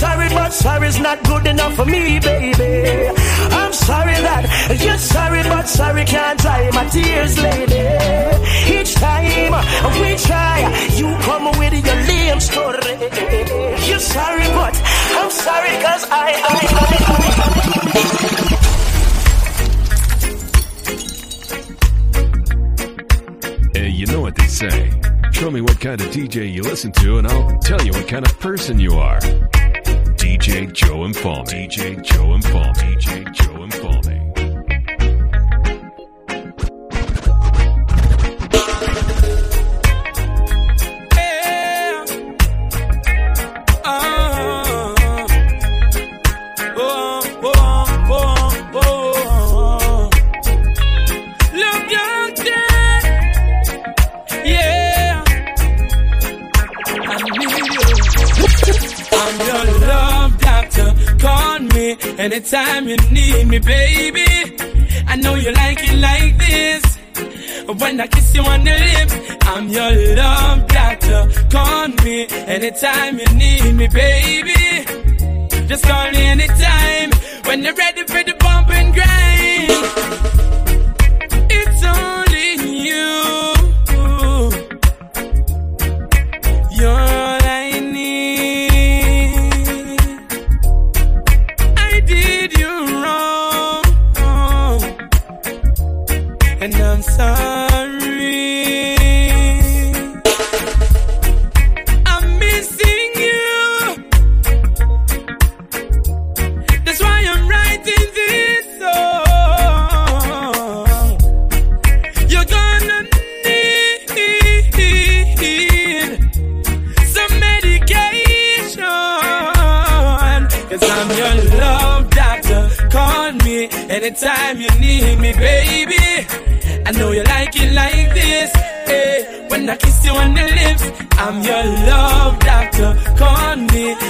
[0.07, 3.09] sorry, but sorry's not good enough for me, baby.
[3.61, 4.45] I'm sorry that
[4.85, 7.83] you're sorry, but sorry can't dry my tears, lady.
[8.77, 9.53] Each time
[10.01, 10.59] we try,
[11.01, 12.95] you come with your lame story.
[13.89, 14.75] You're sorry, but
[15.21, 17.41] I'm sorry cause I, I, I, I.
[23.75, 24.79] Hey, you know what they say.
[25.33, 28.25] Show me what kind of DJ you listen to, and I'll tell you what kind
[28.25, 29.21] of person you are.
[30.27, 31.47] DJ Joe and.
[31.47, 32.75] DJ Joe and Falme.
[32.75, 33.56] DJ Joe
[62.37, 64.27] anytime you need me, baby.
[65.07, 66.85] I know you like it like this.
[67.81, 69.15] When I kiss you on the lips,
[69.47, 71.21] I'm your love doctor.
[71.51, 74.53] Call me anytime you need me, baby.
[75.67, 77.11] Just call me anytime
[77.47, 79.71] when you're ready for the bump and grind.
[81.51, 83.46] It's only you.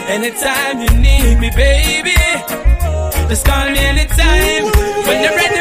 [0.09, 2.15] Anytime you need me, baby.
[3.29, 4.65] Just call me anytime
[5.07, 5.56] when you're ready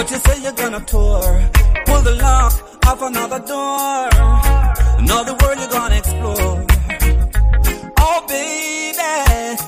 [0.00, 1.20] But you say you're gonna tour,
[1.84, 2.54] pull the lock
[2.86, 4.08] off another door.
[4.96, 6.64] Another world you're gonna explore.
[7.98, 9.62] Oh, baby,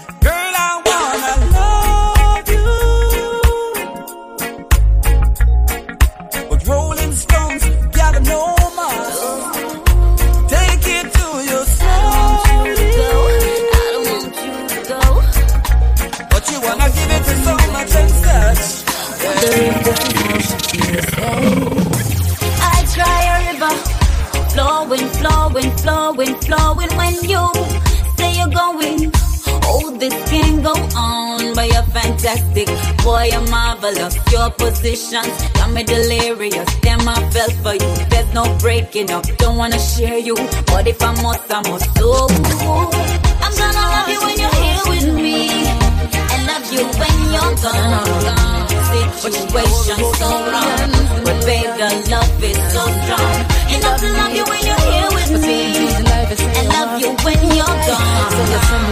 [31.92, 32.68] fantastic,
[33.04, 34.16] boy, you're marvelous.
[34.32, 36.68] Your positions got me delirious.
[36.80, 37.92] Damn, I fell for you.
[38.10, 39.24] There's no breaking up.
[39.38, 40.34] Don't wanna share you,
[40.66, 41.86] but if I must, I must.
[41.98, 42.26] So
[43.44, 45.38] I'm gonna love you when you're here with me,
[46.32, 48.32] and love you when you're gone.
[49.22, 50.92] Situation so wrong,
[51.24, 51.58] but the
[52.10, 53.38] love is so strong.
[53.74, 54.81] Enough to love you when you're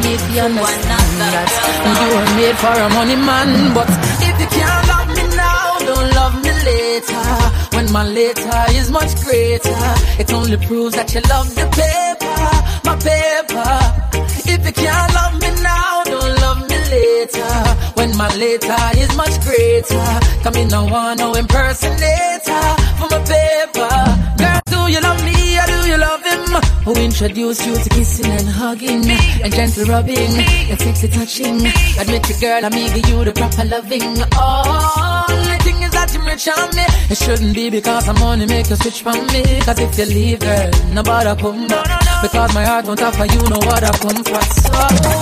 [0.04, 1.50] if you understand that
[2.00, 3.88] you made for a money man, but
[4.28, 7.26] if you can't love me now, don't love me later.
[7.76, 9.82] When my later is much greater,
[10.18, 12.40] it only proves that you love the paper,
[12.84, 13.72] my paper.
[14.52, 17.52] If you can't love me now, don't love me later.
[17.94, 20.06] When my later is much greater,
[20.42, 22.64] come in no one no impersonator
[22.98, 23.94] for my paper.
[24.38, 24.59] Girl,
[24.90, 26.40] you love me or do you love him?
[26.56, 30.34] Oh, Who introduced you to kissing and hugging and gentle rubbing
[30.70, 31.58] and sexy touching?
[32.00, 34.16] Admit your girl, I'm give you the proper loving.
[34.34, 36.84] Oh, the thing is that you're rich on me.
[37.12, 39.42] It shouldn't be because I'm money make you switch from me.
[39.60, 42.22] Cause if you leave, girl, nobody come back.
[42.22, 44.42] Because my heart won't offer you no what I come for.
[44.64, 44.72] So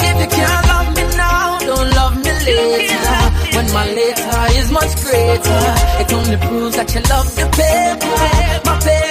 [0.08, 3.20] if you can't love me now, don't love me later.
[3.56, 5.62] When my later is much greater,
[6.00, 9.07] it only proves that you love the paper, my paper.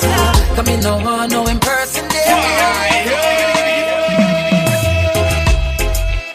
[0.00, 2.10] Greater, come in no one, no impersonator.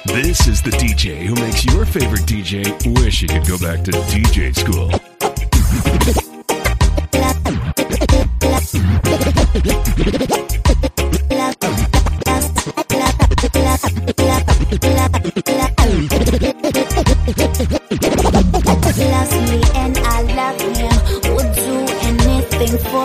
[0.06, 2.64] This is the DJ who makes your favorite DJ
[3.00, 4.92] wish he could go back to DJ school.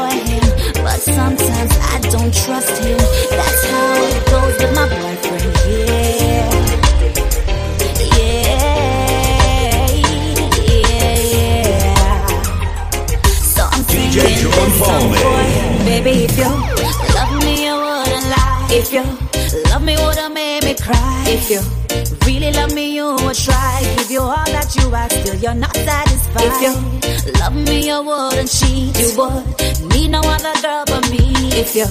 [0.00, 0.29] loves
[1.00, 2.98] sometimes I don't trust him.
[3.30, 5.52] That's how it goes with my boyfriend.
[5.66, 6.50] Yeah.
[8.16, 8.80] Yeah.
[11.32, 12.26] Yeah.
[13.54, 15.16] So I'm DJ singing Joe this song Mfalme.
[15.22, 15.70] for him.
[15.86, 16.50] Baby, if you
[17.16, 18.66] love me, you wouldn't lie.
[18.70, 19.04] If you
[19.70, 21.24] love me, wouldn't make me cry.
[21.26, 21.60] If you
[22.26, 23.80] really love me, you would try.
[23.96, 26.46] Give you all that you ask, still you're not satisfied.
[26.48, 28.98] If you love me, you wouldn't cheat.
[28.98, 31.20] You would need no other girl but me.
[31.62, 31.86] If you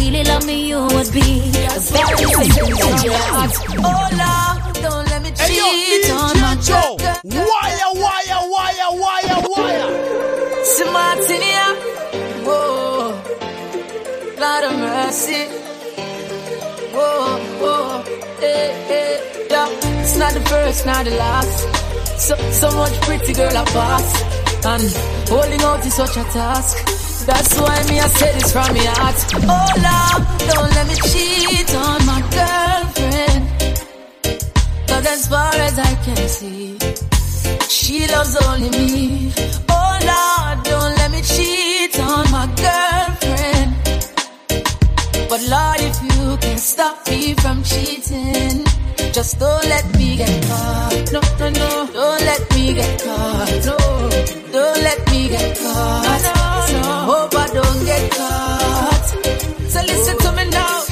[0.00, 3.52] really love me, you would be the very person in your heart.
[3.78, 6.96] Oh Lord, don't let me cheat Hey, yo, on my girl.
[7.24, 9.88] Wire, wire, wire, wire, wire.
[10.74, 11.66] Simartinia,
[12.44, 13.14] whoa,
[14.40, 15.42] Lord of mercy,
[16.92, 18.04] whoa, whoa,
[18.42, 19.22] eh, eh.
[20.02, 21.85] This not the first, not the last.
[22.18, 24.08] So, so much pretty girl I pass.
[24.64, 26.76] And holding out is such a task.
[27.26, 29.18] That's why me I say this from my heart.
[29.34, 33.42] Oh Lord, don't let me cheat on my girlfriend.
[34.88, 36.78] Cause as far as I can see,
[37.68, 39.32] she loves only me.
[39.68, 43.70] Oh Lord, don't let me cheat on my girlfriend.
[45.28, 48.65] But Lord, if you can stop me from cheating,
[49.16, 51.10] just don't let me get caught.
[51.10, 53.48] No, no, no, don't let me get caught.
[53.64, 53.76] No,
[54.52, 56.22] don't let me get caught.
[56.26, 59.06] No, no, hope I don't get caught.
[59.70, 60.75] So listen to me now.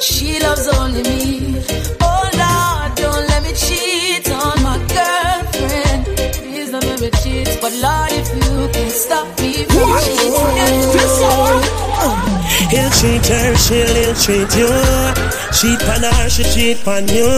[0.00, 1.62] she loves only me.
[2.00, 6.04] Oh Lord, don't let me cheat on my girlfriend.
[6.06, 7.58] Please don't let me cheat.
[7.60, 10.30] But Lord, if you can stop me from cheating.
[12.70, 14.70] He'll treat her, she'll he'll treat you.
[15.58, 17.30] Cheat on her, she cheat on you.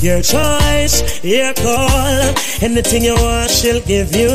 [0.00, 2.34] Your choice, your call.
[2.62, 4.30] Anything you want, she'll give you.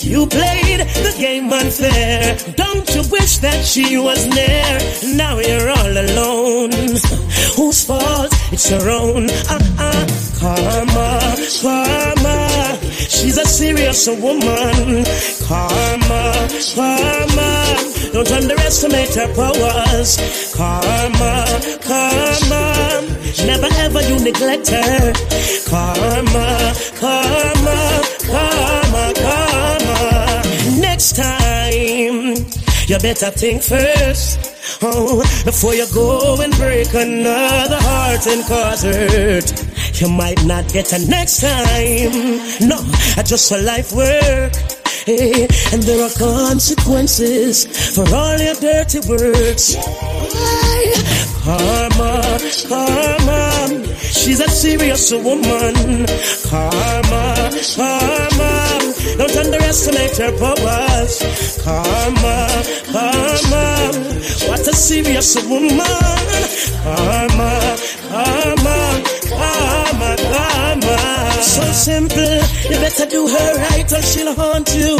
[0.00, 2.36] You played the game unfair.
[2.56, 4.78] Don't you wish that she was there?
[5.16, 6.72] Now you're all alone.
[7.56, 8.32] Whose fault?
[8.52, 9.28] It's your own.
[9.28, 10.06] Uh-uh.
[10.40, 12.78] Karma, karma.
[12.88, 15.04] She's a serious woman.
[15.46, 17.52] Karma, karma.
[18.12, 20.18] Don't underestimate her powers.
[20.54, 21.46] Karma,
[21.80, 22.62] karma.
[23.46, 25.12] Never ever you neglect her.
[25.66, 30.42] Karma, karma, karma, karma.
[30.78, 32.36] Next time,
[32.86, 34.52] you better think first.
[34.82, 40.00] Oh, before you go and break another heart and cause hurt.
[40.00, 42.12] You might not get a next time.
[42.68, 42.76] No,
[43.16, 44.81] I just a life work.
[45.04, 49.74] Hey, and there are consequences for all your dirty words.
[49.74, 50.94] Why?
[51.42, 52.38] Karma,
[52.68, 53.96] karma.
[53.98, 56.06] She's a serious woman.
[56.46, 58.52] Karma, karma.
[59.18, 61.18] Don't underestimate her powers.
[61.64, 62.46] Karma,
[62.92, 63.90] karma.
[64.48, 65.78] What a serious woman.
[66.84, 67.76] Karma,
[68.08, 69.71] karma, karma,
[71.42, 72.38] So simple,
[72.70, 74.96] you better do her right or she'll haunt you.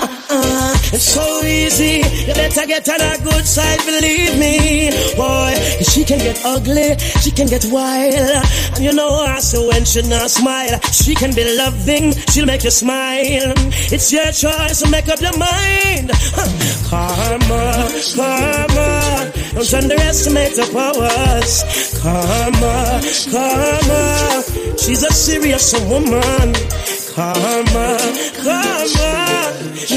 [0.00, 0.74] Uh-uh.
[0.92, 4.90] It's so easy, you better get on her good side, believe me.
[5.16, 8.44] Boy, she can get ugly, she can get wild.
[8.76, 12.64] And you know her, so when she not smile, she can be loving, she'll make
[12.64, 13.52] you smile.
[13.92, 16.10] It's your choice, so make up your mind.
[16.14, 16.48] Huh.
[16.88, 21.64] Karma, karma, don't underestimate her powers.
[22.00, 23.00] Karma,
[23.30, 26.54] karma, she's a serious woman.
[27.14, 27.98] Karma,
[28.42, 29.10] karma,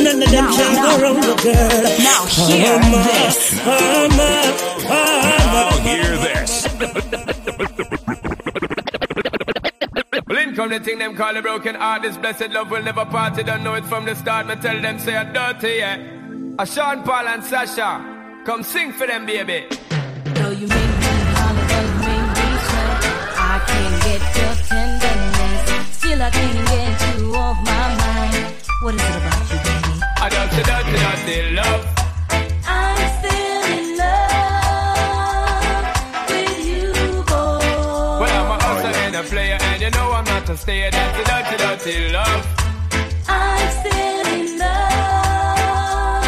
[0.03, 1.83] none of them can go wrong the girl.
[1.99, 3.37] Now hear Karma, this.
[3.63, 4.31] karma,
[4.87, 5.63] karma.
[5.81, 6.51] Hear this.
[10.27, 12.01] Well, in come the thing them call a broken heart.
[12.01, 13.37] This blessed love will never part.
[13.37, 14.47] You don't know it from the start.
[14.47, 15.97] Me tell them say I'm dirty, yeah.
[16.59, 19.65] A Sean Paul and Sasha, come sing for them, baby.
[20.25, 23.03] Though you make me holler, make me sweat,
[23.37, 24.02] I can't
[24.67, 25.97] tenderness.
[25.97, 28.53] Still, I can't get you off my mind.
[28.81, 29.93] What is it about you, baby?
[30.17, 30.29] I
[31.55, 31.81] love.
[32.67, 34.33] I'm still in love
[36.29, 36.87] with you,
[37.23, 37.63] boy.
[38.21, 40.91] Well, I'm a hustler and a player, and you know I'm not a stayer.
[40.91, 42.45] That's a dirty, dirty love.
[43.27, 46.23] I'm still in love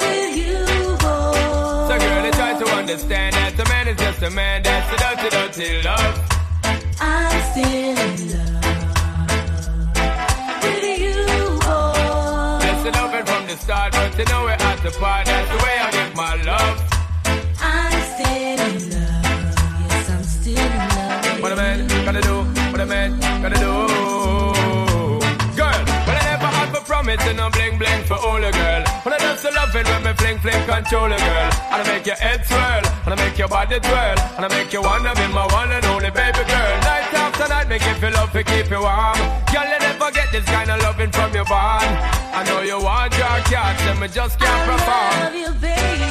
[0.00, 0.60] with you,
[0.98, 1.88] boy.
[1.88, 4.62] So, girl, they try to understand that a man is just a man.
[4.62, 6.33] That's a dirty, dirty love.
[23.54, 24.00] Control a
[25.56, 25.84] girl.
[26.06, 28.82] But I have my heart for promise, and a bling bling for all the girl.
[29.04, 31.50] Wanna dance to love when me fleng fleng can't girl.
[31.74, 34.82] I make your head swirl, and I make your body twirl, and I make you
[34.82, 36.10] wanna be my one and only
[36.50, 36.72] girl.
[36.88, 39.18] Night after night, make you feel love to keep you warm.
[39.52, 41.90] Girl, you never get this kind of loving from your bond.
[42.38, 45.14] I know you want your cat, and me just can't perform.
[45.14, 46.04] I love you, baby.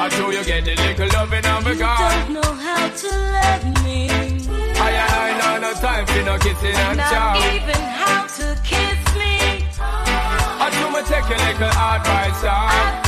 [0.00, 3.84] I know you get the little loving of a You don't know how to love
[3.84, 4.08] me.
[4.08, 8.56] I ain't I know no time for for no kissing and Not even how to
[8.62, 9.66] kiss me.
[9.80, 13.07] I do me take your little advice, I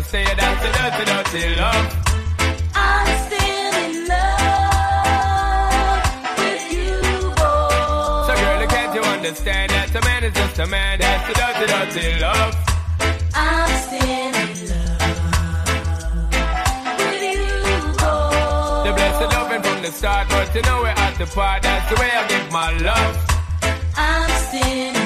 [0.00, 1.86] to say that's a dirty, dirty love.
[2.74, 5.20] I'm still in love
[6.38, 6.94] with you,
[7.38, 8.26] boy.
[8.26, 10.98] So, girl, can't you understand that a man is just a man?
[11.00, 12.54] That's a dirty, dirty love.
[13.34, 15.12] I'm still in love
[16.98, 17.44] with you,
[18.00, 18.84] boy.
[18.84, 21.62] The blessed loving from the start, but you know we're at the part.
[21.62, 23.16] That's the way I give my love.
[23.96, 24.99] I'm still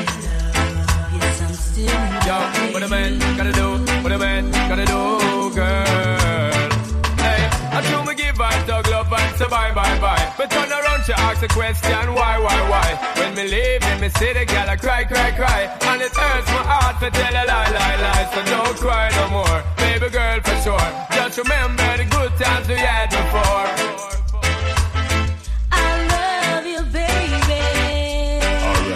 [2.34, 3.68] Yo, what a man gotta do,
[4.02, 6.62] what a man gotta do, girl.
[7.22, 10.34] Hey, I do me give her dog love and say bye, bye, bye.
[10.36, 12.88] But turn around, she ask a question, why, why, why?
[13.18, 15.60] When me leave, in me see the girl, I cry, cry, cry.
[15.82, 18.26] And it hurts my heart to tell a lie, lie, lie.
[18.34, 20.90] So don't cry no more, baby girl, for sure.
[21.14, 24.03] Just remember the good times we had before.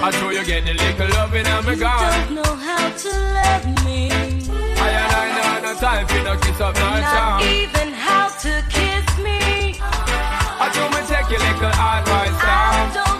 [0.08, 3.84] I know you get the little loving and me You don't know how to love
[3.84, 4.08] me.
[4.08, 7.42] I and I know no time for no kiss up, no charm.
[7.42, 9.76] even how to kiss me.
[9.78, 12.94] I do me take your little advice, I down.
[12.94, 13.17] don't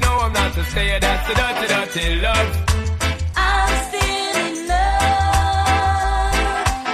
[0.00, 0.98] know I'm not to stay.
[1.00, 2.48] That's the dirty, dirty love.
[3.36, 6.34] I'm still in love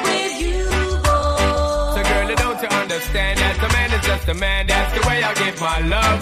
[0.07, 0.65] with you,
[1.07, 1.95] boy.
[1.95, 4.67] So, girl, you don't understand that a man is just a man.
[4.67, 6.21] That's the way I give my love.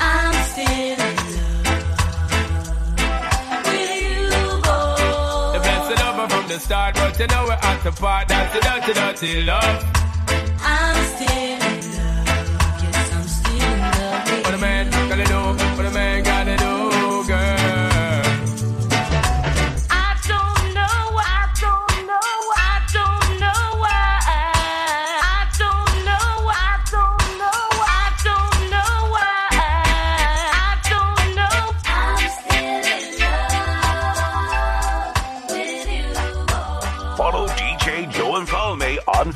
[0.00, 1.16] I'm still in
[1.66, 1.84] love
[3.68, 4.22] with you,
[4.66, 5.52] boy.
[5.54, 8.28] The blessed lover from the start, but you know we're at the part.
[8.28, 10.03] That's the dirty, dirty love.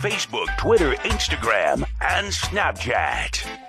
[0.01, 3.68] Facebook, Twitter, Instagram, and Snapchat.